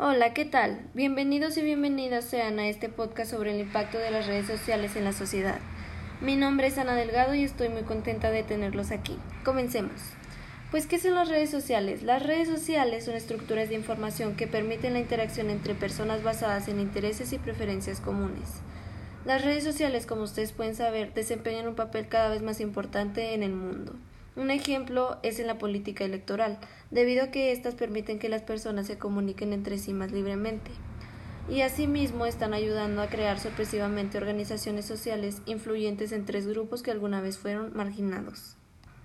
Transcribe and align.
Hola, 0.00 0.32
¿qué 0.32 0.44
tal? 0.44 0.78
Bienvenidos 0.94 1.56
y 1.56 1.62
bienvenidas 1.62 2.24
sean 2.24 2.60
a 2.60 2.68
este 2.68 2.88
podcast 2.88 3.32
sobre 3.32 3.52
el 3.52 3.58
impacto 3.58 3.98
de 3.98 4.12
las 4.12 4.28
redes 4.28 4.46
sociales 4.46 4.94
en 4.94 5.02
la 5.02 5.12
sociedad. 5.12 5.58
Mi 6.20 6.36
nombre 6.36 6.68
es 6.68 6.78
Ana 6.78 6.94
Delgado 6.94 7.34
y 7.34 7.42
estoy 7.42 7.68
muy 7.68 7.82
contenta 7.82 8.30
de 8.30 8.44
tenerlos 8.44 8.92
aquí. 8.92 9.18
Comencemos. 9.44 10.00
Pues, 10.70 10.86
¿qué 10.86 11.00
son 11.00 11.16
las 11.16 11.28
redes 11.28 11.50
sociales? 11.50 12.04
Las 12.04 12.22
redes 12.22 12.46
sociales 12.46 13.06
son 13.06 13.16
estructuras 13.16 13.70
de 13.70 13.74
información 13.74 14.36
que 14.36 14.46
permiten 14.46 14.92
la 14.92 15.00
interacción 15.00 15.50
entre 15.50 15.74
personas 15.74 16.22
basadas 16.22 16.68
en 16.68 16.78
intereses 16.78 17.32
y 17.32 17.38
preferencias 17.38 18.00
comunes. 18.00 18.60
Las 19.24 19.44
redes 19.44 19.64
sociales, 19.64 20.06
como 20.06 20.22
ustedes 20.22 20.52
pueden 20.52 20.76
saber, 20.76 21.12
desempeñan 21.12 21.66
un 21.66 21.74
papel 21.74 22.06
cada 22.06 22.28
vez 22.28 22.40
más 22.40 22.60
importante 22.60 23.34
en 23.34 23.42
el 23.42 23.52
mundo. 23.52 23.96
Un 24.38 24.52
ejemplo 24.52 25.18
es 25.24 25.40
en 25.40 25.48
la 25.48 25.58
política 25.58 26.04
electoral, 26.04 26.60
debido 26.92 27.24
a 27.24 27.30
que 27.32 27.50
éstas 27.50 27.74
permiten 27.74 28.20
que 28.20 28.28
las 28.28 28.42
personas 28.42 28.86
se 28.86 28.96
comuniquen 28.96 29.52
entre 29.52 29.78
sí 29.78 29.92
más 29.92 30.12
libremente. 30.12 30.70
Y 31.50 31.62
asimismo 31.62 32.24
están 32.24 32.54
ayudando 32.54 33.02
a 33.02 33.08
crear 33.08 33.40
sorpresivamente 33.40 34.16
organizaciones 34.16 34.84
sociales 34.84 35.42
influyentes 35.46 36.12
en 36.12 36.24
tres 36.24 36.46
grupos 36.46 36.84
que 36.84 36.92
alguna 36.92 37.20
vez 37.20 37.36
fueron 37.36 37.72
marginados. 37.74 38.54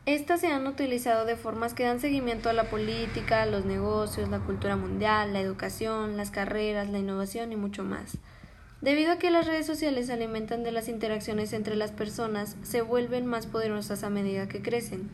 Estas 0.06 0.42
se 0.42 0.48
han 0.48 0.68
utilizado 0.68 1.26
de 1.26 1.36
formas 1.36 1.74
que 1.74 1.86
dan 1.86 2.00
seguimiento 2.00 2.50
a 2.50 2.54
la 2.54 2.70
política, 2.70 3.48
los 3.48 3.66
negocios, 3.66 4.30
la 4.30 4.38
cultura 4.38 4.76
mundial, 4.76 5.34
la 5.34 5.40
educación, 5.40 6.16
las 6.16 6.30
carreras, 6.30 6.92
la 6.92 7.00
innovación 7.00 7.52
y 7.52 7.56
mucho 7.56 7.84
más. 7.84 8.20
Debido 8.84 9.14
a 9.14 9.18
que 9.18 9.32
las 9.32 9.48
redes 9.48 9.66
sociales 9.66 10.08
se 10.08 10.14
alimentan 10.14 10.64
de 10.64 10.74
las 10.74 10.90
interacciones 10.90 11.54
entre 11.54 11.78
las 11.78 11.94
personas, 11.94 12.58
se 12.64 12.82
vuelven 12.82 13.26
más 13.26 13.46
poderosas 13.48 14.04
a 14.04 14.10
medida 14.10 14.50
que 14.50 14.62
crecen. 14.62 15.10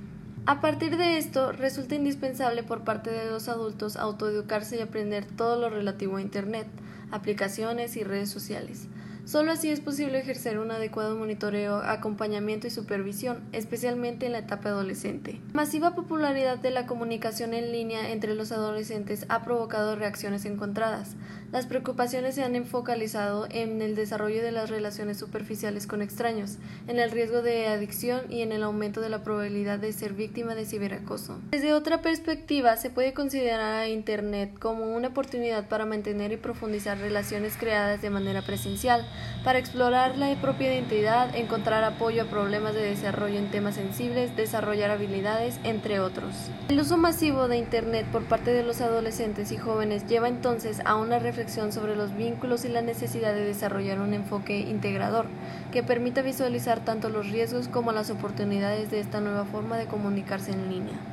A 0.48 0.59
partir 0.59 0.98
de 0.98 1.20
esto, 1.20 1.52
resulta 1.52 1.94
indispensable 1.94 2.64
por 2.64 2.84
parte 2.84 3.12
de 3.12 3.30
los 3.30 3.48
adultos 3.48 3.95
autoeducarse 3.95 4.78
y 4.78 4.82
aprender 4.82 5.23
todo 5.23 5.62
lo 5.62 5.70
relativo 5.70 6.18
a 6.18 6.22
Internet, 6.23 6.66
aplicaciones 7.12 7.95
y 7.95 8.04
redes 8.04 8.32
sociales. 8.32 8.88
Solo 9.29 9.52
así 9.52 9.69
es 9.69 9.80
posible 9.80 10.17
ejercer 10.17 10.58
un 10.58 10.72
adecuado 10.72 11.16
monitoreo, 11.16 11.75
acompañamiento 11.75 12.66
y 12.66 12.72
supervisión, 12.72 13.44
especialmente 13.52 14.25
en 14.25 14.31
la 14.31 14.39
etapa 14.39 14.69
adolescente. 14.69 15.39
Masiva 15.53 15.94
popularidad 15.94 16.58
de 16.58 16.71
la 16.71 16.88
comunicación 16.88 17.53
en 17.53 17.71
línea 17.71 18.09
entre 18.09 18.33
los 18.33 18.52
adolescentes 18.52 19.27
ha 19.30 19.44
provocado 19.44 19.95
reacciones 19.95 20.45
encontradas. 20.45 21.16
Las 21.52 21.67
preocupaciones 21.67 22.33
se 22.33 22.44
han 22.44 22.66
focalizado 22.66 23.47
en 23.52 23.83
el 23.83 23.95
desarrollo 23.95 24.41
de 24.41 24.52
las 24.52 24.71
relaciones 24.71 25.17
superficiales 25.17 25.86
con 25.86 26.02
extraños, 26.02 26.58
en 26.88 26.97
el 26.97 27.11
riesgo 27.11 27.43
de 27.43 27.67
adicción 27.67 28.21
y 28.31 28.41
en 28.41 28.52
el 28.52 28.64
aumento 28.64 28.99
de 28.99 29.09
la 29.09 29.23
probabilidad 29.23 29.77
de 29.77 29.93
ser 29.93 30.14
víctima 30.14 30.55
de 30.55 30.66
ciberacoso. 30.66 31.39
Desde 31.52 31.73
otra 31.73 32.02
perspectiva, 32.02 32.77
se 32.77 32.89
puede 32.89 33.14
considerar 33.14 33.75
a 33.75 33.88
Internet 33.89 34.58
como 34.59 34.95
una 34.95 35.09
oportunidad 35.09 35.67
para 35.67 35.86
mantener 35.86 36.31
y 36.31 36.38
profundizar 36.38 36.97
relaciones 36.97 37.58
creadas 37.58 38.02
de 38.02 38.09
manera 38.09 38.41
presencial, 38.41 39.08
para 39.44 39.59
explorar 39.59 40.17
la 40.17 40.34
propia 40.36 40.73
identidad, 40.73 41.36
encontrar 41.36 41.84
apoyo 41.84 42.23
a 42.23 42.25
problemas 42.25 42.73
de 42.73 42.81
desarrollo 42.81 43.39
en 43.39 43.50
temas 43.50 43.76
sensibles, 43.76 44.36
desarrollar 44.36 44.92
habilidades, 44.92 45.59
entre 45.64 46.00
otros. 46.00 46.34
El 46.67 46.80
uso 46.80 46.98
masivo 46.98 47.48
de 47.48 47.58
Internet 47.58 48.06
por 48.11 48.23
parte 48.26 48.52
de 48.52 48.64
los 48.64 48.81
adolescentes 48.81 49.52
y 49.52 49.58
jóvenes 49.58 50.08
lleva 50.08 50.28
entonces 50.28 50.81
a 50.86 50.95
una 50.95 51.20
reflexión 51.20 51.72
sobre 51.72 51.95
los 51.95 52.16
vínculos 52.16 52.66
y 52.66 52.70
la 52.70 52.81
necesidad 52.81 53.34
de 53.34 53.45
desarrollar 53.45 54.00
un 54.00 54.14
enfoque 54.14 54.59
integrador 54.59 55.26
que 55.72 55.83
permita 55.83 56.22
visualizar 56.22 56.80
tanto 56.80 57.09
los 57.09 57.30
riesgos 57.30 57.67
como 57.67 57.92
las 57.92 58.09
oportunidades 58.09 58.92
de 58.92 59.00
esta 59.00 59.22
nueva 59.22 59.45
forma 59.45 59.78
de 59.78 59.86
comunicarse 59.86 60.52
en 60.52 60.70
línea. 60.70 61.08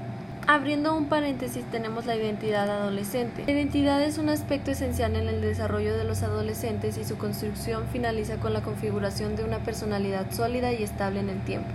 Abriendo 0.49 0.97
un 0.97 1.07
paréntesis 1.07 1.65
tenemos 1.73 2.07
la 2.07 2.15
identidad 2.15 2.71
adolescente. 2.71 3.43
La 3.47 3.53
identidad 3.53 4.01
es 4.01 4.17
un 4.17 4.29
aspecto 4.29 4.71
esencial 4.71 5.17
en 5.17 5.27
el 5.27 5.41
desarrollo 5.41 5.97
de 5.97 6.05
los 6.05 6.23
adolescentes 6.23 6.97
y 6.99 7.05
su 7.05 7.19
construcción 7.19 7.89
finaliza 7.91 8.37
con 8.37 8.53
la 8.53 8.63
configuración 8.63 9.35
de 9.35 9.43
una 9.43 9.59
personalidad 9.59 10.31
sólida 10.31 10.73
y 10.73 10.85
estable 10.85 11.19
en 11.19 11.31
el 11.31 11.41
tiempo, 11.41 11.73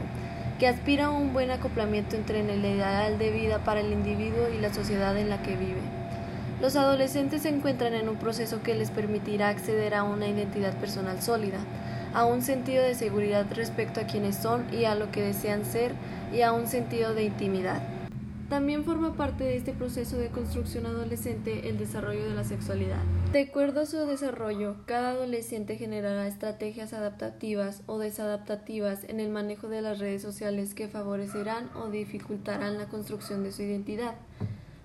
que 0.57 0.69
aspira 0.69 1.07
a 1.07 1.09
un 1.09 1.33
buen 1.33 1.51
acoplamiento 1.51 2.15
entre 2.15 2.39
el 2.39 2.63
ideal 2.63 3.19
de 3.19 3.31
vida 3.31 3.59
para 3.59 3.81
el 3.81 3.91
individuo 3.91 4.47
y 4.47 4.61
la 4.61 4.73
sociedad 4.73 5.17
en 5.17 5.29
la 5.29 5.43
que 5.43 5.57
vive. 5.57 5.81
Los 6.61 6.77
adolescentes 6.77 7.41
se 7.41 7.49
encuentran 7.49 7.93
en 7.93 8.07
un 8.07 8.15
proceso 8.15 8.63
que 8.63 8.73
les 8.73 8.89
permitirá 8.89 9.49
acceder 9.49 9.95
a 9.95 10.03
una 10.03 10.29
identidad 10.29 10.73
personal 10.75 11.21
sólida, 11.21 11.59
a 12.13 12.23
un 12.23 12.41
sentido 12.41 12.83
de 12.83 12.95
seguridad 12.95 13.47
respecto 13.53 13.99
a 13.99 14.05
quienes 14.05 14.37
son 14.37 14.65
y 14.71 14.85
a 14.85 14.95
lo 14.95 15.11
que 15.11 15.21
desean 15.21 15.65
ser 15.65 15.91
y 16.33 16.43
a 16.43 16.53
un 16.53 16.67
sentido 16.67 17.13
de 17.13 17.25
intimidad. 17.25 17.81
También 18.51 18.83
forma 18.83 19.15
parte 19.15 19.45
de 19.45 19.55
este 19.55 19.71
proceso 19.71 20.17
de 20.17 20.27
construcción 20.27 20.85
adolescente 20.85 21.69
el 21.69 21.77
desarrollo 21.77 22.25
de 22.25 22.35
la 22.35 22.43
sexualidad. 22.43 23.01
De 23.31 23.43
acuerdo 23.43 23.79
a 23.79 23.85
su 23.85 23.95
desarrollo, 24.05 24.75
cada 24.85 25.11
adolescente 25.11 25.77
generará 25.77 26.27
estrategias 26.27 26.91
adaptativas 26.91 27.81
o 27.85 27.97
desadaptativas 27.97 29.05
en 29.05 29.21
el 29.21 29.29
manejo 29.29 29.69
de 29.69 29.81
las 29.81 29.99
redes 29.99 30.21
sociales 30.21 30.73
que 30.73 30.89
favorecerán 30.89 31.69
o 31.75 31.87
dificultarán 31.87 32.77
la 32.77 32.89
construcción 32.89 33.41
de 33.41 33.53
su 33.53 33.61
identidad. 33.61 34.15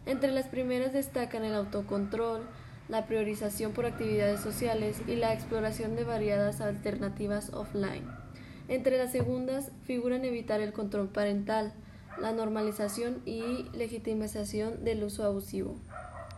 Entre 0.06 0.31
las 0.31 0.47
primeras 0.47 0.93
destacan 0.93 1.43
el 1.43 1.56
autocontrol, 1.56 2.43
la 2.88 3.06
priorización 3.06 3.72
por 3.72 3.84
actividades 3.84 4.38
sociales 4.38 5.03
y 5.09 5.16
la 5.16 5.34
exploración 5.34 5.97
de 5.97 6.05
variadas 6.05 6.60
alternativas 6.60 7.53
offline. 7.53 8.05
Entre 8.69 8.97
las 8.97 9.10
segundas 9.10 9.72
figuran 9.82 10.25
evitar 10.25 10.60
el 10.60 10.72
control 10.72 11.09
parental, 11.09 11.72
la 12.21 12.32
normalización 12.32 13.22
y 13.25 13.66
legitimización 13.72 14.84
del 14.84 15.04
uso 15.04 15.25
abusivo. 15.25 15.77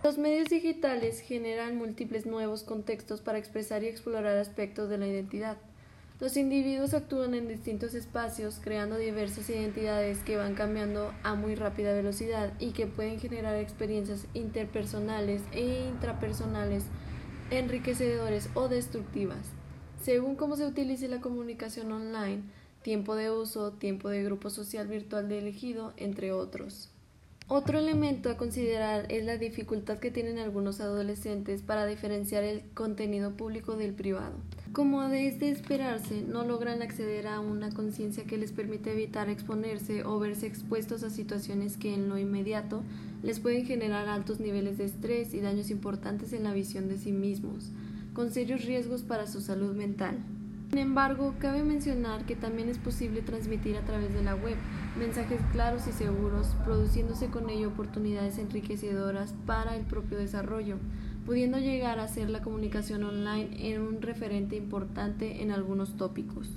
Los 0.03 0.17
medios 0.17 0.49
digitales 0.49 1.21
generan 1.21 1.77
múltiples 1.77 2.25
nuevos 2.25 2.63
contextos 2.63 3.21
para 3.21 3.39
expresar 3.39 3.83
y 3.83 3.89
explorar 3.89 4.37
aspectos 4.39 4.89
de 4.89 4.99
la 4.99 5.09
identidad. 5.09 5.57
Los 6.21 6.37
individuos 6.37 6.95
actúan 6.95 7.35
en 7.35 7.47
distintos 7.47 7.95
espacios, 7.95 8.61
creando 8.63 8.97
diversas 8.97 9.49
identidades 9.51 10.19
que 10.19 10.37
van 10.37 10.55
cambiando 10.55 11.13
a 11.23 11.35
muy 11.35 11.55
rápida 11.55 11.93
velocidad 11.93 12.53
y 12.59 12.73
que 12.73 12.87
pueden 12.87 13.21
generar 13.21 13.57
experiencias 13.57 14.27
interpersonales 14.35 15.43
e 15.53 15.89
intrapersonales 15.89 16.85
enriquecedoras 17.51 18.51
o 18.55 18.69
destructivas. 18.69 19.47
Según 20.03 20.37
cómo 20.37 20.57
se 20.57 20.67
utilice 20.67 21.09
la 21.09 21.21
comunicación 21.21 21.91
online, 21.93 22.43
tiempo 22.83 23.15
de 23.15 23.31
uso, 23.31 23.73
tiempo 23.73 24.09
de 24.09 24.23
grupo 24.23 24.51
social 24.51 24.87
virtual 24.89 25.29
de 25.29 25.39
elegido, 25.39 25.93
entre 25.97 26.33
otros. 26.33 26.91
Otro 27.51 27.79
elemento 27.79 28.29
a 28.29 28.37
considerar 28.37 29.11
es 29.11 29.25
la 29.25 29.39
dificultad 29.39 29.99
que 29.99 30.11
tienen 30.11 30.37
algunos 30.37 30.81
adolescentes 30.81 31.63
para 31.63 31.87
diferenciar 31.87 32.45
el 32.45 32.63
contenido 32.75 33.39
público 33.39 33.75
del 33.75 33.95
privado. 33.95 34.35
Como 34.73 35.03
es 35.05 35.41
de 35.41 35.49
esperarse, 35.49 36.21
no 36.21 36.45
logran 36.45 36.83
acceder 36.83 37.27
a 37.27 37.41
una 37.41 37.71
conciencia 37.71 38.25
que 38.25 38.37
les 38.37 38.53
permite 38.53 38.93
evitar 38.93 39.31
exponerse 39.31 40.05
o 40.05 40.19
verse 40.19 40.47
expuestos 40.47 41.03
a 41.05 41.09
situaciones 41.09 41.79
que 41.79 41.95
en 41.95 42.11
lo 42.11 42.19
inmediato 42.19 42.83
les 43.23 43.41
pueden 43.41 43.65
generar 43.65 44.09
altos 44.09 44.41
niveles 44.41 44.77
de 44.77 44.85
estrés 44.85 45.33
y 45.33 45.41
daños 45.41 45.71
importantes 45.71 46.35
en 46.35 46.45
la 46.45 46.53
visión 46.53 46.87
de 46.89 46.99
sí 46.99 47.13
mismos, 47.13 47.71
con 48.13 48.31
serios 48.31 48.67
riesgos 48.67 49.01
para 49.01 49.27
su 49.27 49.41
salud 49.41 49.75
mental. 49.75 50.19
Sin 50.71 50.81
embargo, 50.81 51.35
cabe 51.39 51.65
mencionar 51.65 52.27
que 52.27 52.37
también 52.37 52.69
es 52.69 52.77
posible 52.77 53.23
transmitir 53.23 53.79
a 53.79 53.87
través 53.87 54.13
de 54.13 54.23
la 54.23 54.35
web 54.35 54.57
mensajes 54.99 55.41
claros 55.51 55.87
y 55.89 55.93
seguros, 55.93 56.49
produciéndose 56.65 57.29
con 57.29 57.49
ello 57.49 57.69
oportunidades 57.69 58.37
enriquecedoras 58.37 59.35
para 59.47 59.77
el 59.77 59.85
propio 59.85 60.19
desarrollo, 60.19 60.77
pudiendo 61.25 61.59
llegar 61.59 61.99
a 61.99 62.09
ser 62.09 62.29
la 62.29 62.43
comunicación 62.43 63.03
online 63.05 63.71
en 63.71 63.81
un 63.81 64.03
referente 64.03 64.57
importante 64.57 65.43
en 65.43 65.53
algunos 65.53 65.97
tópicos. 65.97 66.51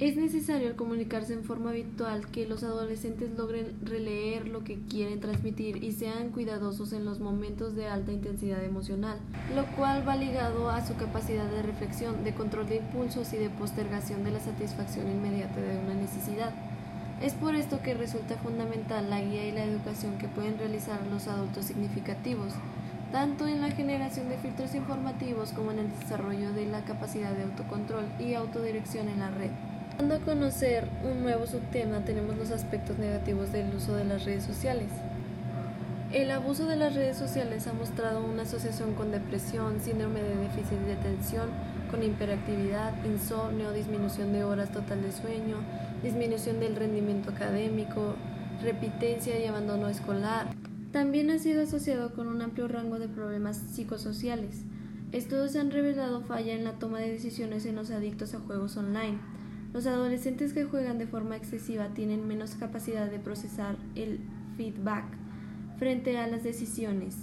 Es 0.00 0.16
necesario 0.16 0.66
al 0.66 0.74
comunicarse 0.74 1.34
en 1.34 1.44
forma 1.44 1.70
habitual 1.70 2.26
que 2.26 2.48
los 2.48 2.64
adolescentes 2.64 3.30
logren 3.38 3.76
releer 3.84 4.48
lo 4.48 4.64
que 4.64 4.80
quieren 4.90 5.20
transmitir 5.20 5.84
y 5.84 5.92
sean 5.92 6.30
cuidadosos 6.30 6.92
en 6.92 7.04
los 7.04 7.20
momentos 7.20 7.76
de 7.76 7.86
alta 7.86 8.10
intensidad 8.10 8.64
emocional, 8.64 9.18
lo 9.54 9.64
cual 9.76 10.06
va 10.06 10.16
ligado 10.16 10.68
a 10.68 10.84
su 10.84 10.96
capacidad 10.96 11.48
de 11.48 11.62
reflexión, 11.62 12.24
de 12.24 12.34
control 12.34 12.68
de 12.68 12.78
impulsos 12.78 13.32
y 13.34 13.36
de 13.36 13.50
postergación 13.50 14.24
de 14.24 14.32
la 14.32 14.40
satisfacción 14.40 15.08
inmediata 15.08 15.60
de 15.60 15.78
una 15.78 15.94
necesidad. 15.94 16.52
Es 17.22 17.34
por 17.34 17.54
esto 17.54 17.80
que 17.80 17.94
resulta 17.94 18.34
fundamental 18.38 19.08
la 19.08 19.20
guía 19.20 19.46
y 19.46 19.52
la 19.52 19.64
educación 19.64 20.18
que 20.18 20.26
pueden 20.26 20.58
realizar 20.58 21.06
los 21.06 21.28
adultos 21.28 21.66
significativos, 21.66 22.52
tanto 23.12 23.46
en 23.46 23.60
la 23.60 23.70
generación 23.70 24.28
de 24.28 24.38
filtros 24.38 24.74
informativos 24.74 25.52
como 25.52 25.70
en 25.70 25.78
el 25.78 26.00
desarrollo 26.00 26.52
de 26.52 26.66
la 26.66 26.84
capacidad 26.84 27.30
de 27.30 27.44
autocontrol 27.44 28.06
y 28.18 28.34
autodirección 28.34 29.08
en 29.08 29.20
la 29.20 29.30
red. 29.30 29.52
Dando 29.98 30.16
a 30.16 30.18
conocer 30.18 30.88
un 31.04 31.22
nuevo 31.22 31.46
subtema 31.46 32.04
tenemos 32.04 32.36
los 32.36 32.50
aspectos 32.50 32.98
negativos 32.98 33.52
del 33.52 33.72
uso 33.74 33.94
de 33.94 34.04
las 34.04 34.24
redes 34.24 34.42
sociales. 34.42 34.88
El 36.12 36.32
abuso 36.32 36.66
de 36.66 36.74
las 36.74 36.94
redes 36.94 37.16
sociales 37.16 37.68
ha 37.68 37.72
mostrado 37.72 38.24
una 38.24 38.42
asociación 38.42 38.94
con 38.94 39.12
depresión, 39.12 39.80
síndrome 39.80 40.20
de 40.20 40.36
déficit 40.36 40.78
de 40.80 40.94
atención, 40.94 41.48
con 41.92 42.02
hiperactividad, 42.02 42.92
insomnio, 43.04 43.72
disminución 43.72 44.32
de 44.32 44.42
horas 44.42 44.72
total 44.72 45.00
de 45.00 45.12
sueño, 45.12 45.58
disminución 46.02 46.58
del 46.58 46.74
rendimiento 46.74 47.30
académico, 47.30 48.16
repitencia 48.62 49.38
y 49.38 49.46
abandono 49.46 49.88
escolar, 49.88 50.48
También 50.90 51.30
ha 51.30 51.38
sido 51.38 51.62
asociado 51.62 52.14
con 52.14 52.28
un 52.28 52.40
amplio 52.40 52.68
rango 52.68 53.00
de 53.00 53.08
problemas 53.08 53.56
psicosociales. 53.56 54.62
Estudios 55.10 55.56
han 55.56 55.72
revelado 55.72 56.20
falla 56.20 56.52
en 56.52 56.62
la 56.62 56.78
toma 56.78 57.00
de 57.00 57.10
decisiones 57.10 57.66
en 57.66 57.74
los 57.74 57.90
adictos 57.90 58.34
a 58.34 58.38
juegos 58.38 58.76
online. 58.76 59.18
Los 59.74 59.88
adolescentes 59.88 60.52
que 60.52 60.64
juegan 60.64 60.98
de 60.98 61.08
forma 61.08 61.36
excesiva 61.36 61.88
tienen 61.88 62.28
menos 62.28 62.54
capacidad 62.54 63.10
de 63.10 63.18
procesar 63.18 63.76
el 63.96 64.20
feedback 64.56 65.04
frente 65.80 66.16
a 66.16 66.28
las 66.28 66.44
decisiones, 66.44 67.16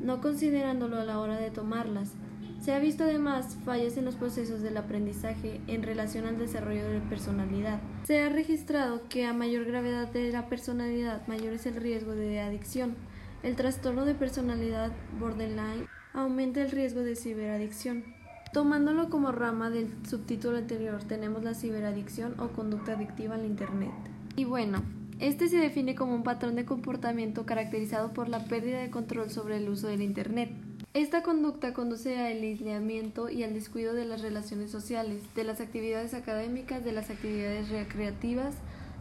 no 0.00 0.20
considerándolo 0.20 1.00
a 1.00 1.04
la 1.04 1.18
hora 1.18 1.36
de 1.36 1.50
tomarlas. 1.50 2.12
Se 2.60 2.72
ha 2.72 2.78
visto 2.78 3.02
además 3.02 3.58
fallas 3.64 3.96
en 3.96 4.04
los 4.04 4.14
procesos 4.14 4.62
del 4.62 4.76
aprendizaje 4.76 5.60
en 5.66 5.82
relación 5.82 6.26
al 6.26 6.38
desarrollo 6.38 6.88
de 6.88 7.00
personalidad. 7.00 7.80
Se 8.04 8.22
ha 8.22 8.28
registrado 8.28 9.08
que 9.08 9.26
a 9.26 9.32
mayor 9.32 9.64
gravedad 9.64 10.08
de 10.12 10.30
la 10.30 10.48
personalidad, 10.48 11.26
mayor 11.26 11.54
es 11.54 11.66
el 11.66 11.74
riesgo 11.74 12.12
de 12.12 12.38
adicción. 12.38 12.94
El 13.42 13.56
trastorno 13.56 14.04
de 14.04 14.14
personalidad 14.14 14.92
borderline 15.18 15.88
aumenta 16.12 16.62
el 16.62 16.70
riesgo 16.70 17.00
de 17.00 17.16
ciberadicción. 17.16 18.15
Tomándolo 18.52 19.10
como 19.10 19.32
rama 19.32 19.70
del 19.70 19.90
subtítulo 20.08 20.56
anterior, 20.56 21.02
tenemos 21.04 21.44
la 21.44 21.54
ciberadicción 21.54 22.38
o 22.40 22.48
conducta 22.48 22.92
adictiva 22.92 23.34
al 23.34 23.44
Internet. 23.44 23.92
Y 24.36 24.44
bueno, 24.44 24.82
este 25.18 25.48
se 25.48 25.56
define 25.56 25.94
como 25.94 26.14
un 26.14 26.22
patrón 26.22 26.56
de 26.56 26.64
comportamiento 26.64 27.46
caracterizado 27.46 28.12
por 28.12 28.28
la 28.28 28.44
pérdida 28.44 28.80
de 28.80 28.90
control 28.90 29.30
sobre 29.30 29.56
el 29.56 29.68
uso 29.68 29.88
del 29.88 30.02
Internet. 30.02 30.50
Esta 30.94 31.22
conducta 31.22 31.74
conduce 31.74 32.18
al 32.18 32.42
aislamiento 32.42 33.28
y 33.28 33.42
al 33.42 33.52
descuido 33.52 33.92
de 33.92 34.06
las 34.06 34.22
relaciones 34.22 34.70
sociales, 34.70 35.22
de 35.34 35.44
las 35.44 35.60
actividades 35.60 36.14
académicas, 36.14 36.84
de 36.84 36.92
las 36.92 37.10
actividades 37.10 37.68
recreativas, 37.68 38.54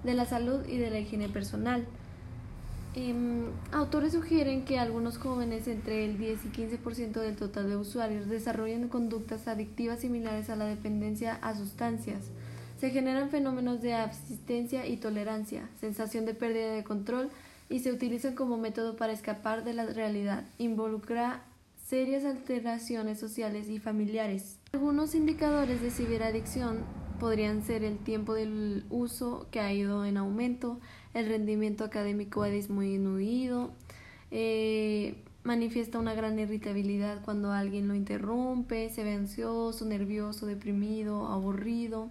de 0.03 0.13
la 0.13 0.25
salud 0.25 0.65
y 0.67 0.77
de 0.77 0.89
la 0.89 0.99
higiene 0.99 1.29
personal. 1.29 1.85
Em, 2.95 3.47
autores 3.73 4.13
sugieren 4.13 4.63
que 4.63 4.79
algunos 4.79 5.17
jóvenes, 5.17 5.67
entre 5.67 6.05
el 6.05 6.17
10 6.17 6.45
y 6.45 6.49
15% 6.49 7.19
del 7.19 7.35
total 7.35 7.69
de 7.69 7.75
usuarios, 7.75 8.29
desarrollan 8.29 8.87
conductas 8.87 9.49
adictivas 9.49 9.99
similares 9.99 10.49
a 10.49 10.55
la 10.55 10.65
dependencia 10.65 11.35
a 11.41 11.55
sustancias. 11.55 12.31
Se 12.79 12.91
generan 12.91 13.29
fenómenos 13.29 13.81
de 13.81 13.95
absistencia 13.95 14.87
y 14.87 14.95
tolerancia, 14.95 15.69
sensación 15.79 16.25
de 16.25 16.35
pérdida 16.35 16.71
de 16.71 16.85
control 16.85 17.29
y 17.69 17.79
se 17.79 17.91
utilizan 17.91 18.33
como 18.33 18.57
método 18.57 18.95
para 18.95 19.11
escapar 19.11 19.65
de 19.65 19.73
la 19.73 19.85
realidad. 19.87 20.45
Involucra 20.57 21.43
serias 21.85 22.23
alteraciones 22.23 23.19
sociales 23.19 23.67
y 23.67 23.79
familiares. 23.79 24.57
Algunos 24.71 25.15
indicadores 25.15 25.81
de 25.81 25.91
ciberadicción 25.91 26.83
podrían 27.19 27.63
ser 27.63 27.83
el 27.83 27.97
tiempo 27.97 28.33
del 28.33 28.85
uso 28.89 29.47
que 29.51 29.59
ha 29.59 29.73
ido 29.73 30.05
en 30.05 30.17
aumento, 30.17 30.79
el 31.15 31.27
rendimiento 31.27 31.85
académico 31.85 32.43
ha 32.43 32.49
disminuido, 32.49 33.71
eh, 34.31 35.15
manifiesta 35.43 35.97
una 35.97 36.13
gran 36.13 36.37
irritabilidad 36.37 37.23
cuando 37.23 37.53
alguien 37.53 37.87
lo 37.87 37.95
interrumpe, 37.95 38.89
se 38.89 39.03
ve 39.05 39.13
ansioso, 39.13 39.85
nervioso, 39.85 40.45
deprimido, 40.45 41.27
aburrido, 41.27 42.09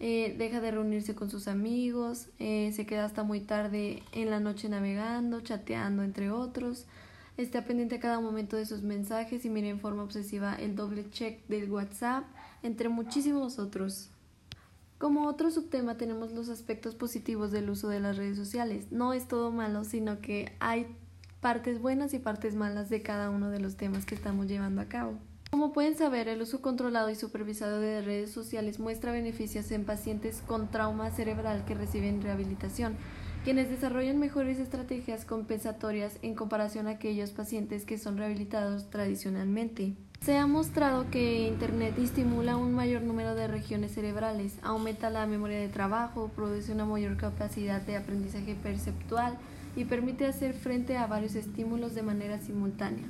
eh, 0.00 0.34
deja 0.36 0.60
de 0.60 0.70
reunirse 0.70 1.14
con 1.14 1.30
sus 1.30 1.48
amigos, 1.48 2.28
eh, 2.38 2.72
se 2.74 2.84
queda 2.84 3.06
hasta 3.06 3.22
muy 3.22 3.40
tarde 3.40 4.02
en 4.12 4.28
la 4.28 4.38
noche 4.38 4.68
navegando, 4.68 5.40
chateando, 5.40 6.02
entre 6.02 6.30
otros. 6.30 6.84
Está 7.38 7.64
pendiente 7.64 7.96
a 7.96 8.00
cada 8.00 8.20
momento 8.20 8.56
de 8.56 8.66
sus 8.66 8.82
mensajes 8.82 9.46
y 9.46 9.50
mira 9.50 9.68
en 9.68 9.80
forma 9.80 10.02
obsesiva 10.02 10.54
el 10.56 10.76
doble 10.76 11.08
check 11.10 11.46
del 11.48 11.70
WhatsApp, 11.70 12.24
entre 12.62 12.90
muchísimos 12.90 13.58
otros. 13.58 14.10
Como 14.98 15.26
otro 15.26 15.50
subtema 15.50 15.98
tenemos 15.98 16.32
los 16.32 16.48
aspectos 16.48 16.94
positivos 16.94 17.52
del 17.52 17.68
uso 17.68 17.88
de 17.88 18.00
las 18.00 18.16
redes 18.16 18.38
sociales. 18.38 18.86
No 18.90 19.12
es 19.12 19.28
todo 19.28 19.52
malo, 19.52 19.84
sino 19.84 20.20
que 20.22 20.52
hay 20.58 20.86
partes 21.40 21.82
buenas 21.82 22.14
y 22.14 22.18
partes 22.18 22.54
malas 22.54 22.88
de 22.88 23.02
cada 23.02 23.28
uno 23.28 23.50
de 23.50 23.60
los 23.60 23.76
temas 23.76 24.06
que 24.06 24.14
estamos 24.14 24.46
llevando 24.46 24.80
a 24.80 24.86
cabo. 24.86 25.18
Como 25.50 25.72
pueden 25.72 25.96
saber, 25.96 26.28
el 26.28 26.40
uso 26.40 26.62
controlado 26.62 27.10
y 27.10 27.14
supervisado 27.14 27.78
de 27.78 28.00
redes 28.00 28.30
sociales 28.30 28.78
muestra 28.80 29.12
beneficios 29.12 29.70
en 29.70 29.84
pacientes 29.84 30.42
con 30.46 30.70
trauma 30.70 31.10
cerebral 31.10 31.64
que 31.66 31.74
reciben 31.74 32.22
rehabilitación, 32.22 32.96
quienes 33.44 33.68
desarrollan 33.68 34.18
mejores 34.18 34.58
estrategias 34.58 35.24
compensatorias 35.24 36.18
en 36.22 36.34
comparación 36.34 36.88
a 36.88 36.92
aquellos 36.92 37.30
pacientes 37.30 37.84
que 37.84 37.98
son 37.98 38.16
rehabilitados 38.16 38.90
tradicionalmente. 38.90 39.94
Se 40.26 40.36
ha 40.38 40.48
mostrado 40.48 41.08
que 41.08 41.46
Internet 41.46 41.96
estimula 42.00 42.56
un 42.56 42.74
mayor 42.74 43.02
número 43.02 43.36
de 43.36 43.46
regiones 43.46 43.92
cerebrales, 43.92 44.58
aumenta 44.60 45.08
la 45.08 45.24
memoria 45.24 45.60
de 45.60 45.68
trabajo, 45.68 46.32
produce 46.34 46.72
una 46.72 46.84
mayor 46.84 47.16
capacidad 47.16 47.80
de 47.80 47.96
aprendizaje 47.96 48.56
perceptual 48.56 49.38
y 49.76 49.84
permite 49.84 50.26
hacer 50.26 50.54
frente 50.54 50.96
a 50.96 51.06
varios 51.06 51.36
estímulos 51.36 51.94
de 51.94 52.02
manera 52.02 52.40
simultánea. 52.40 53.06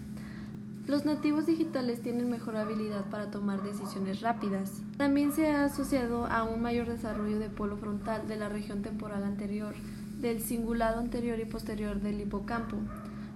Los 0.87 1.07
nativos 1.07 1.47
digitales 1.47 2.03
tienen 2.03 2.29
mejor 2.29 2.57
habilidad 2.57 3.07
para 3.07 3.31
tomar 3.31 3.63
decisiones 3.63 4.21
rápidas. 4.21 4.83
También 4.99 5.33
se 5.33 5.51
ha 5.51 5.65
asociado 5.65 6.27
a 6.27 6.43
un 6.43 6.61
mayor 6.61 6.87
desarrollo 6.87 7.39
de 7.39 7.49
polo 7.49 7.79
frontal 7.79 8.29
de 8.29 8.37
la 8.37 8.51
región 8.51 8.83
temporal 8.83 9.25
anterior, 9.25 9.75
del 10.21 10.43
cingulado 10.43 11.01
anterior 11.01 11.41
y 11.41 11.47
posterior 11.47 11.99
del 11.99 12.21
hipocampo, 12.21 12.77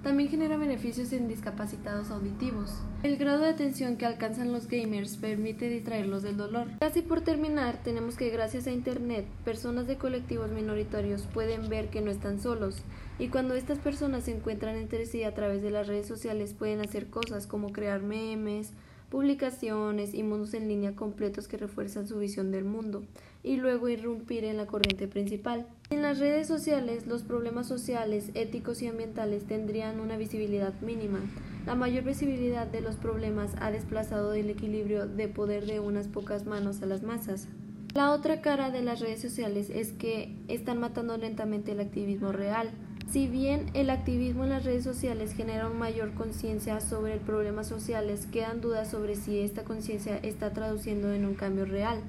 también 0.03 0.31
genera 0.31 0.57
beneficios 0.57 1.13
en 1.13 1.29
discapacitados 1.29 2.11
auditivos. 2.11 2.71
El 3.03 3.17
grado 3.17 3.43
de 3.43 3.51
atención 3.51 3.97
que 3.97 4.07
alcanzan 4.07 4.53
los 4.53 4.67
gamers 4.67 5.17
permite 5.17 5.69
distraerlos 5.69 6.23
del 6.23 6.37
dolor. 6.37 6.69
Casi 6.81 7.03
por 7.03 7.21
terminar, 7.21 7.83
tenemos 7.83 8.17
que 8.17 8.31
gracias 8.31 8.67
a 8.67 8.73
Internet, 8.73 9.27
personas 9.45 9.87
de 9.87 9.97
colectivos 9.97 10.51
minoritarios 10.51 11.23
pueden 11.33 11.69
ver 11.69 11.89
que 11.89 12.01
no 12.01 12.11
están 12.11 12.41
solos, 12.41 12.83
y 13.19 13.29
cuando 13.29 13.55
estas 13.55 13.79
personas 13.79 14.25
se 14.25 14.35
encuentran 14.35 14.77
entre 14.77 15.07
sí 15.07 15.25
a 15.25 15.35
través 15.35 15.63
de 15.63 15.71
las 15.71 15.87
redes 15.87 16.07
sociales 16.07 16.55
pueden 16.55 16.81
hacer 16.81 17.09
cosas 17.09 17.47
como 17.47 17.73
crear 17.73 18.03
memes, 18.03 18.73
publicaciones 19.11 20.15
y 20.15 20.23
mundos 20.23 20.55
en 20.55 20.69
línea 20.69 20.95
completos 20.95 21.49
que 21.49 21.57
refuerzan 21.57 22.07
su 22.07 22.19
visión 22.19 22.51
del 22.51 22.65
mundo 22.65 23.03
y 23.43 23.57
luego 23.57 23.89
irrumpir 23.89 24.45
en 24.45 24.57
la 24.57 24.67
corriente 24.67 25.09
principal. 25.09 25.67
En 25.91 26.03
las 26.03 26.21
redes 26.21 26.47
sociales, 26.47 27.09
los 27.09 27.25
problemas 27.25 27.67
sociales, 27.67 28.31
éticos 28.35 28.81
y 28.81 28.87
ambientales 28.87 29.45
tendrían 29.49 29.99
una 29.99 30.17
visibilidad 30.17 30.73
mínima. 30.83 31.19
La 31.67 31.75
mayor 31.75 32.05
visibilidad 32.05 32.69
de 32.69 32.81
los 32.81 32.95
problemas 32.95 33.51
ha 33.61 33.73
desplazado 33.73 34.33
el 34.35 34.51
equilibrio 34.51 35.09
de 35.09 35.27
poder 35.27 35.67
de 35.67 35.81
unas 35.81 36.07
pocas 36.07 36.47
manos 36.47 36.81
a 36.81 36.87
las 36.87 37.03
masas. 37.03 37.49
La 37.93 38.13
otra 38.13 38.41
cara 38.41 38.71
de 38.71 38.83
las 38.83 39.01
redes 39.01 39.21
sociales 39.21 39.69
es 39.69 39.91
que 39.91 40.37
están 40.47 40.79
matando 40.79 41.17
lentamente 41.17 41.73
el 41.73 41.81
activismo 41.81 42.31
real. 42.31 42.71
Si 43.11 43.27
bien 43.27 43.67
el 43.75 43.91
activismo 43.91 44.45
en 44.45 44.51
las 44.51 44.65
redes 44.65 44.85
sociales 44.85 45.35
genera 45.35 45.67
una 45.67 45.77
mayor 45.77 46.15
conciencia 46.15 46.81
sobre 46.81 47.15
el 47.15 47.21
problema 47.21 47.65
sociales, 47.65 48.27
quedan 48.27 48.61
dudas 48.61 48.89
sobre 48.89 49.17
si 49.17 49.41
esta 49.41 49.65
conciencia 49.65 50.19
está 50.19 50.53
traduciendo 50.53 51.13
en 51.13 51.25
un 51.25 51.35
cambio 51.35 51.65
real. 51.65 52.01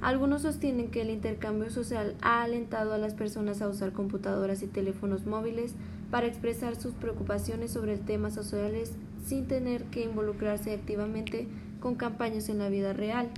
Algunos 0.00 0.42
sostienen 0.42 0.90
que 0.90 1.02
el 1.02 1.10
intercambio 1.10 1.70
social 1.70 2.16
ha 2.22 2.42
alentado 2.42 2.94
a 2.94 2.98
las 2.98 3.14
personas 3.14 3.60
a 3.60 3.68
usar 3.68 3.92
computadoras 3.92 4.62
y 4.62 4.66
teléfonos 4.66 5.26
móviles 5.26 5.74
para 6.10 6.26
expresar 6.26 6.74
sus 6.76 6.94
preocupaciones 6.94 7.70
sobre 7.72 7.98
temas 7.98 8.32
sociales 8.34 8.92
sin 9.24 9.46
tener 9.46 9.84
que 9.84 10.04
involucrarse 10.04 10.72
activamente 10.72 11.48
con 11.80 11.96
campañas 11.96 12.48
en 12.48 12.58
la 12.58 12.70
vida 12.70 12.94
real. 12.94 13.28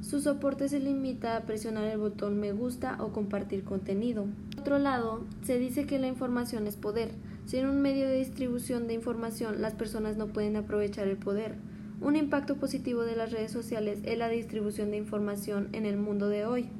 Su 0.00 0.20
soporte 0.20 0.68
se 0.68 0.80
limita 0.80 1.36
a 1.36 1.42
presionar 1.42 1.84
el 1.84 1.98
botón 1.98 2.40
me 2.40 2.52
gusta 2.52 2.96
o 3.00 3.12
compartir 3.12 3.64
contenido. 3.64 4.26
Por 4.50 4.60
otro 4.62 4.78
lado, 4.78 5.24
se 5.42 5.58
dice 5.58 5.86
que 5.86 5.98
la 5.98 6.08
información 6.08 6.66
es 6.66 6.76
poder. 6.76 7.12
Sin 7.46 7.66
un 7.66 7.82
medio 7.82 8.08
de 8.08 8.16
distribución 8.16 8.86
de 8.86 8.94
información, 8.94 9.62
las 9.62 9.74
personas 9.74 10.16
no 10.16 10.28
pueden 10.28 10.56
aprovechar 10.56 11.06
el 11.06 11.16
poder. 11.16 11.56
Un 12.00 12.16
impacto 12.16 12.56
positivo 12.56 13.02
de 13.02 13.14
las 13.14 13.30
redes 13.30 13.52
sociales 13.52 13.98
es 14.04 14.16
la 14.16 14.30
distribución 14.30 14.90
de 14.90 14.96
información 14.96 15.68
en 15.72 15.84
el 15.84 15.98
mundo 15.98 16.30
de 16.30 16.46
hoy. 16.46 16.70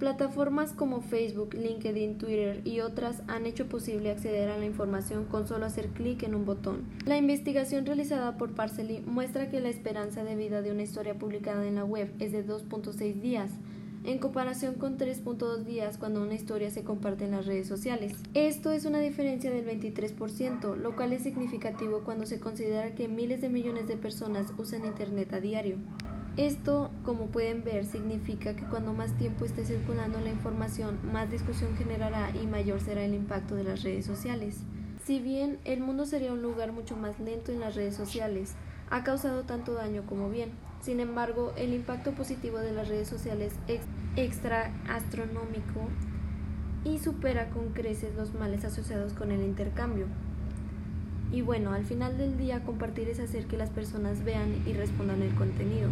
Plataformas 0.00 0.72
como 0.72 1.00
Facebook, 1.00 1.54
LinkedIn, 1.54 2.18
Twitter 2.18 2.60
y 2.64 2.80
otras 2.80 3.22
han 3.28 3.46
hecho 3.46 3.68
posible 3.68 4.10
acceder 4.10 4.48
a 4.48 4.58
la 4.58 4.64
información 4.64 5.26
con 5.26 5.46
solo 5.46 5.66
hacer 5.66 5.90
clic 5.90 6.24
en 6.24 6.34
un 6.34 6.44
botón. 6.44 6.82
La 7.06 7.16
investigación 7.16 7.86
realizada 7.86 8.36
por 8.36 8.52
Parcely 8.52 9.04
muestra 9.06 9.48
que 9.48 9.60
la 9.60 9.68
esperanza 9.68 10.24
de 10.24 10.34
vida 10.34 10.60
de 10.60 10.72
una 10.72 10.82
historia 10.82 11.14
publicada 11.14 11.64
en 11.64 11.76
la 11.76 11.84
web 11.84 12.12
es 12.18 12.32
de 12.32 12.44
2.6 12.44 13.20
días, 13.20 13.52
en 14.04 14.18
comparación 14.18 14.74
con 14.74 14.98
3.2 14.98 15.64
días 15.64 15.96
cuando 15.96 16.22
una 16.22 16.34
historia 16.34 16.70
se 16.70 16.82
comparte 16.82 17.24
en 17.24 17.30
las 17.30 17.46
redes 17.46 17.68
sociales. 17.68 18.12
Esto 18.34 18.72
es 18.72 18.84
una 18.84 18.98
diferencia 18.98 19.50
del 19.50 19.66
23%, 19.66 20.76
lo 20.76 20.96
cual 20.96 21.12
es 21.12 21.22
significativo 21.22 22.00
cuando 22.04 22.26
se 22.26 22.40
considera 22.40 22.94
que 22.94 23.08
miles 23.08 23.40
de 23.40 23.48
millones 23.48 23.86
de 23.86 23.96
personas 23.96 24.52
usan 24.58 24.84
Internet 24.84 25.32
a 25.32 25.40
diario. 25.40 25.76
Esto, 26.36 26.90
como 27.04 27.26
pueden 27.26 27.62
ver, 27.62 27.84
significa 27.84 28.56
que 28.56 28.64
cuando 28.64 28.92
más 28.94 29.16
tiempo 29.18 29.44
esté 29.44 29.64
circulando 29.64 30.18
la 30.20 30.30
información, 30.30 30.98
más 31.12 31.30
discusión 31.30 31.76
generará 31.76 32.30
y 32.34 32.46
mayor 32.46 32.80
será 32.80 33.04
el 33.04 33.14
impacto 33.14 33.54
de 33.54 33.64
las 33.64 33.82
redes 33.82 34.06
sociales. 34.06 34.60
Si 35.04 35.20
bien 35.20 35.58
el 35.64 35.80
mundo 35.80 36.06
sería 36.06 36.32
un 36.32 36.42
lugar 36.42 36.72
mucho 36.72 36.96
más 36.96 37.20
lento 37.20 37.52
en 37.52 37.60
las 37.60 37.74
redes 37.74 37.94
sociales, 37.94 38.54
ha 38.88 39.04
causado 39.04 39.44
tanto 39.44 39.74
daño 39.74 40.04
como 40.06 40.30
bien. 40.30 40.50
Sin 40.82 40.98
embargo, 40.98 41.52
el 41.56 41.72
impacto 41.72 42.10
positivo 42.10 42.58
de 42.58 42.72
las 42.72 42.88
redes 42.88 43.06
sociales 43.06 43.54
es 43.68 43.82
extra 44.16 44.72
astronómico 44.88 45.88
y 46.84 46.98
supera 46.98 47.50
con 47.50 47.68
creces 47.68 48.16
los 48.16 48.34
males 48.34 48.64
asociados 48.64 49.12
con 49.12 49.30
el 49.30 49.42
intercambio. 49.42 50.06
Y 51.30 51.40
bueno, 51.40 51.72
al 51.72 51.84
final 51.84 52.18
del 52.18 52.36
día 52.36 52.64
compartir 52.64 53.08
es 53.08 53.20
hacer 53.20 53.46
que 53.46 53.56
las 53.56 53.70
personas 53.70 54.24
vean 54.24 54.64
y 54.66 54.72
respondan 54.72 55.22
el 55.22 55.32
contenido. 55.36 55.88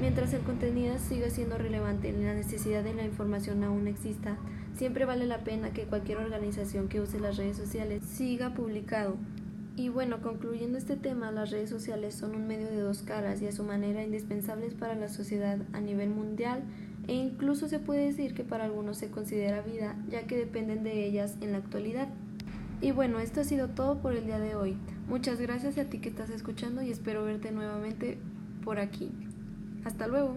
Mientras 0.00 0.34
el 0.34 0.42
contenido 0.42 0.98
siga 0.98 1.30
siendo 1.30 1.56
relevante 1.56 2.08
y 2.08 2.12
la 2.12 2.34
necesidad 2.34 2.82
de 2.82 2.94
la 2.94 3.04
información 3.04 3.62
aún 3.62 3.86
exista, 3.86 4.36
siempre 4.76 5.04
vale 5.04 5.24
la 5.26 5.44
pena 5.44 5.72
que 5.72 5.84
cualquier 5.84 6.18
organización 6.18 6.88
que 6.88 7.00
use 7.00 7.20
las 7.20 7.36
redes 7.36 7.56
sociales 7.56 8.02
siga 8.04 8.54
publicado. 8.54 9.16
Y 9.74 9.88
bueno, 9.88 10.20
concluyendo 10.20 10.76
este 10.76 10.96
tema, 10.96 11.30
las 11.30 11.50
redes 11.50 11.70
sociales 11.70 12.14
son 12.14 12.34
un 12.34 12.46
medio 12.46 12.66
de 12.66 12.80
dos 12.80 13.02
caras 13.02 13.40
y 13.40 13.46
a 13.46 13.52
su 13.52 13.64
manera 13.64 14.04
indispensables 14.04 14.74
para 14.74 14.94
la 14.94 15.08
sociedad 15.08 15.58
a 15.72 15.80
nivel 15.80 16.10
mundial 16.10 16.62
e 17.08 17.14
incluso 17.14 17.68
se 17.68 17.78
puede 17.78 18.06
decir 18.06 18.34
que 18.34 18.44
para 18.44 18.64
algunos 18.64 18.98
se 18.98 19.10
considera 19.10 19.62
vida 19.62 19.96
ya 20.08 20.26
que 20.26 20.36
dependen 20.36 20.84
de 20.84 21.06
ellas 21.06 21.36
en 21.40 21.52
la 21.52 21.58
actualidad. 21.58 22.08
Y 22.82 22.90
bueno, 22.90 23.18
esto 23.20 23.40
ha 23.40 23.44
sido 23.44 23.68
todo 23.68 23.98
por 23.98 24.14
el 24.14 24.26
día 24.26 24.38
de 24.38 24.56
hoy. 24.56 24.76
Muchas 25.08 25.40
gracias 25.40 25.78
a 25.78 25.84
ti 25.84 26.00
que 26.00 26.10
estás 26.10 26.30
escuchando 26.30 26.82
y 26.82 26.90
espero 26.90 27.24
verte 27.24 27.50
nuevamente 27.50 28.18
por 28.64 28.78
aquí. 28.78 29.10
Hasta 29.84 30.06
luego. 30.06 30.36